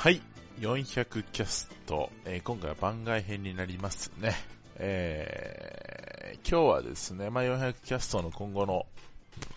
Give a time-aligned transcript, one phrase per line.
[0.00, 0.22] はい
[0.60, 4.34] 400キャスト、えー、今回は番外編になりますね。
[4.76, 8.86] えー、今日はですね、まあ、400キャストの今後の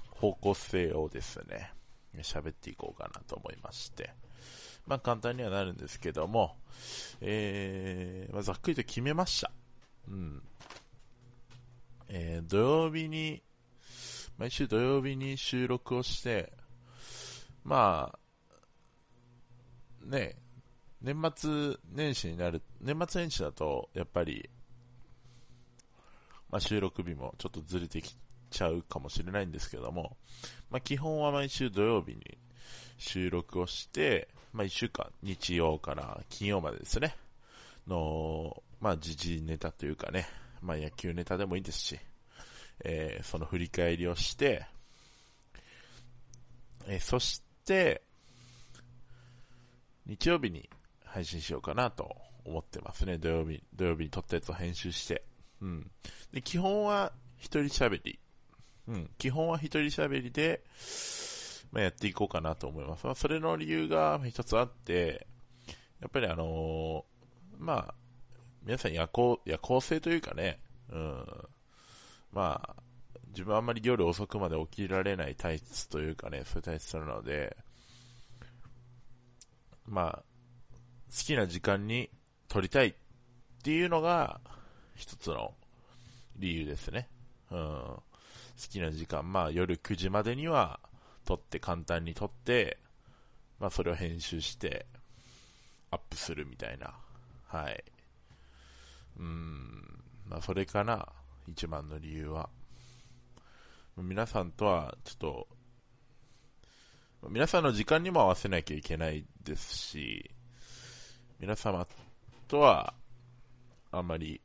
[0.10, 1.72] 方向性をですね、
[2.24, 4.10] 喋っていこうかなと思いまして、
[4.86, 6.58] まあ、簡単にはなるんですけども、
[7.22, 9.50] えー、まあ、ざっくりと決めました。
[10.10, 10.42] うん。
[12.10, 13.42] えー、土曜日に、
[14.38, 16.52] 毎週土曜日に収録をして、
[17.64, 18.20] まあ、
[20.04, 20.36] ね、
[21.02, 24.50] 年末年始になる、年末年始だと、やっぱり、
[26.50, 28.16] まあ、収録日もちょっとずれてき
[28.50, 30.16] ちゃうかもしれないんですけども、
[30.70, 32.38] まあ、基本は毎週土曜日に
[32.98, 37.16] 収録をして、まあ、1週間、日曜から金曜までですね、
[37.88, 40.28] の、まあ、時事ネタというかね、
[40.62, 42.00] まあ、野球ネタでもいいですし、
[42.86, 44.66] えー、その振り返りをして、
[46.88, 48.04] えー、そして、
[50.06, 50.70] 日曜日に
[51.06, 52.16] 配信しようかなと
[52.46, 53.18] 思ってますね。
[53.18, 55.24] 土曜日、土曜日に撮ったやつを編集して。
[55.62, 55.92] うん。
[56.32, 58.20] で、基本は一人喋り。
[58.88, 59.10] うん。
[59.18, 60.64] 基本は一人喋りで、
[61.72, 63.06] まあ、やっていこうかなと思います。
[63.06, 65.28] まあ、それの理由が一つあって、
[66.02, 67.96] やっぱりあのー、まあ、
[68.64, 70.60] 皆さん夜行、夜行性というかね、
[70.92, 71.26] うん。
[72.32, 72.76] まあ、
[73.30, 77.58] 自分はあんまり夜遅くまで起きられない体質というかね、そういう体質なので、
[79.88, 80.24] まあ、
[81.10, 82.10] 好きな時間に
[82.48, 82.94] 撮りたいっ
[83.64, 84.40] ていうのが
[84.96, 85.54] 一つの
[86.38, 87.08] 理由ですね。
[87.52, 87.58] うん。
[87.58, 88.02] 好
[88.70, 90.80] きな時間、まあ夜9時までには
[91.26, 92.78] 撮って簡単に撮って、
[93.60, 94.86] まあそれを編集して
[95.92, 96.94] アップするみたいな。
[97.48, 97.84] はい。
[99.20, 100.04] うん。
[100.28, 101.08] まあそれかな。
[101.48, 102.50] 一番の理由は。
[103.98, 105.48] 皆さんとはちょっと
[107.30, 110.32] 皆さんの時間にも合わせなきゃいけないですし、
[111.40, 111.88] 皆様
[112.48, 112.94] とは
[113.92, 114.42] あんまり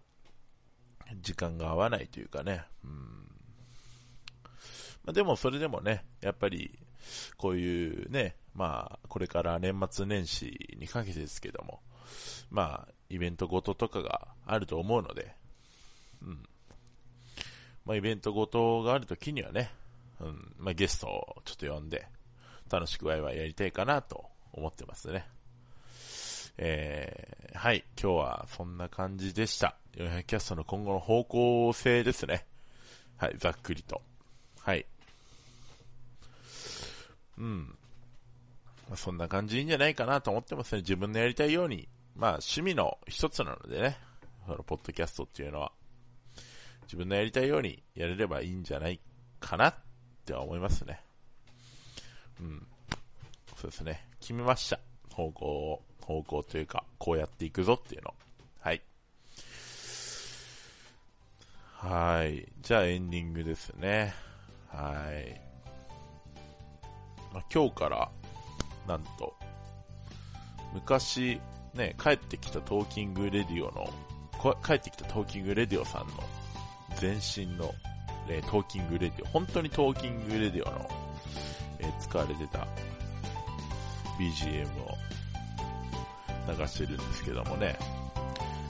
[1.20, 2.90] 時間が合わないというかね、うん。
[5.04, 6.78] まあ、でもそれでもね、やっぱり
[7.36, 11.80] こういうね、まあこれから年末年始にかけてですけども、
[12.50, 15.34] まあイベントごととかがあると思うので、
[16.22, 16.42] うん。
[17.84, 19.70] まあ、イベントごとがあるときにはね、
[20.20, 20.54] うん。
[20.58, 22.06] まあ、ゲストをちょっと呼んで、
[22.70, 25.26] 楽しくワイワイやりたいかなと思ってますね。
[26.58, 29.76] えー、はい、今日はそんな感じでした。
[29.96, 32.46] 400キャストの今後の方向性ですね。
[33.16, 34.02] はい、ざっくりと。
[34.60, 34.84] はい。
[37.38, 37.76] うん。
[38.88, 40.80] まあ、そんな感じいいんじゃないかなと思ってますね。
[40.80, 41.88] 自分のやりたいように。
[42.16, 43.96] まあ、趣味の一つなのでね。
[44.46, 45.72] その、ポッドキャストっていうのは。
[46.82, 48.98] 自分のやりたいようにやれればいいんじゃない
[49.40, 49.74] かなっ
[50.24, 51.02] て思いますね。
[52.40, 52.66] うん。
[53.56, 54.06] そうですね。
[54.20, 54.78] 決めました。
[55.12, 58.14] 方向を、方向というか、こうやっていくぞっていうの。
[58.60, 58.82] はい。
[61.74, 62.46] はい。
[62.60, 64.14] じゃあエンディングですね。
[64.68, 65.40] はい。
[67.32, 68.10] まあ、今日から、
[68.86, 69.34] なんと、
[70.72, 71.40] 昔、
[71.74, 73.88] ね、帰ってきたトーキングレディオの、
[74.64, 76.14] 帰ってきたトーキングレディオさんの
[77.00, 77.74] 前身の、
[78.28, 80.90] ね、トーキングレディオ、本当にトーキングレディオの
[81.80, 82.66] えー、使われてた
[84.18, 84.96] BGM を
[86.48, 87.76] 流してるんですけどもね。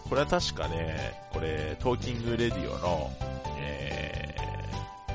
[0.09, 3.13] これは確かね、これ、トーキングレディオの、
[3.59, 5.15] えー、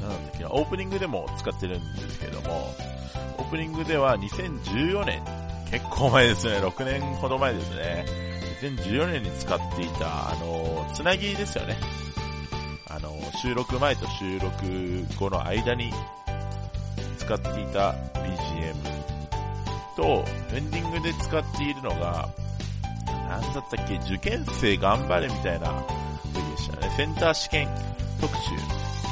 [0.00, 2.74] あの、なんだっけオープニングでも使ってるんですけども、
[3.38, 5.22] オープニングでは2014年、
[5.70, 8.04] 結構前ですね、6年ほど前ですね。
[8.60, 11.78] 2014年に使っていた、あの、つなぎですよね。
[13.40, 14.52] 収録前と収録
[15.18, 15.92] 後の間に
[17.18, 19.02] 使っていた BGM
[19.96, 20.24] と、
[20.54, 22.28] エンディングで使っているのが、
[23.28, 25.68] なんだったっけ、受験生頑張れみたいな
[26.34, 26.94] 時でしたね。
[26.96, 27.68] センター試験
[28.20, 28.50] 特集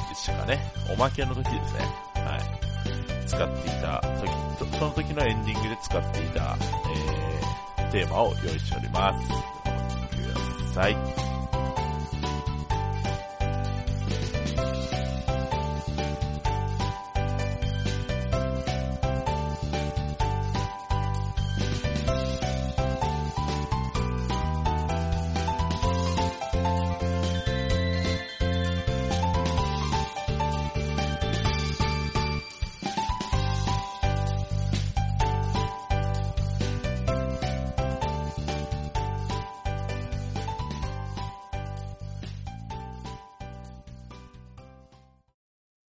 [0.08, 0.58] でしたかね。
[0.92, 1.80] おまけの時ですね。
[2.14, 3.26] はい。
[3.26, 4.00] 使っていた
[4.58, 6.56] 時、その時のエンディングで使っていた、
[7.78, 9.32] えー、テーマを用意しております。
[9.32, 11.29] お聴きください。